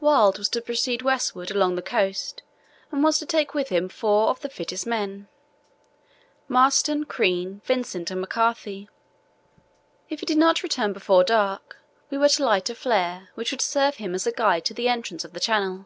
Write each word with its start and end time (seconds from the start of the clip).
Wild 0.00 0.38
was 0.38 0.48
to 0.48 0.62
proceed 0.62 1.02
westwards 1.02 1.50
along 1.50 1.74
the 1.74 1.82
coast 1.82 2.42
and 2.90 3.04
was 3.04 3.18
to 3.18 3.26
take 3.26 3.52
with 3.52 3.68
him 3.68 3.90
four 3.90 4.30
of 4.30 4.40
the 4.40 4.48
fittest 4.48 4.86
men, 4.86 5.28
Marston, 6.48 7.04
Crean, 7.04 7.60
Vincent, 7.66 8.10
and 8.10 8.18
McCarthy. 8.22 8.88
If 10.08 10.20
he 10.20 10.24
did 10.24 10.38
not 10.38 10.62
return 10.62 10.94
before 10.94 11.22
dark 11.22 11.76
we 12.08 12.16
were 12.16 12.30
to 12.30 12.44
light 12.46 12.70
a 12.70 12.74
flare, 12.74 13.28
which 13.34 13.50
would 13.50 13.60
serve 13.60 13.96
him 13.96 14.14
as 14.14 14.26
a 14.26 14.32
guide 14.32 14.64
to 14.64 14.72
the 14.72 14.88
entrance 14.88 15.22
of 15.22 15.34
the 15.34 15.38
channel. 15.40 15.84